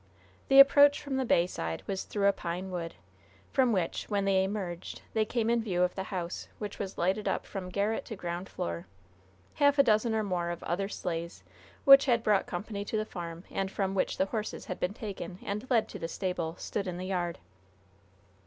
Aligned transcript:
The 0.47 0.59
approach 0.59 0.99
from 0.99 1.17
the 1.17 1.25
bay 1.25 1.45
side 1.45 1.83
was 1.85 2.05
through 2.05 2.25
a 2.27 2.33
pine 2.33 2.71
wood, 2.71 2.95
from 3.53 3.71
which, 3.71 4.05
when 4.09 4.25
they 4.25 4.43
emerged, 4.43 5.03
they 5.13 5.25
came 5.25 5.47
in 5.47 5.61
view 5.61 5.83
of 5.83 5.93
the 5.93 6.05
house, 6.05 6.47
which 6.57 6.79
was 6.79 6.97
lighted 6.97 7.27
up 7.27 7.45
from 7.45 7.69
garret 7.69 8.03
to 8.05 8.15
ground 8.15 8.49
floor. 8.49 8.87
Half 9.53 9.77
a 9.77 9.83
dozen 9.83 10.15
or 10.15 10.23
more 10.23 10.49
of 10.49 10.63
other 10.63 10.89
sleighs, 10.89 11.43
which 11.85 12.05
had 12.07 12.23
brought 12.23 12.47
company 12.47 12.83
to 12.85 12.97
the 12.97 13.05
farm, 13.05 13.43
and 13.51 13.69
from 13.69 13.93
which 13.93 14.17
the 14.17 14.25
horses 14.25 14.65
had 14.65 14.79
been 14.79 14.95
taken 14.95 15.37
and 15.43 15.69
led 15.69 15.87
to 15.89 15.99
the 15.99 16.07
stable, 16.07 16.55
stood 16.57 16.87
in 16.87 16.97
the 16.97 17.05
yard. 17.05 17.37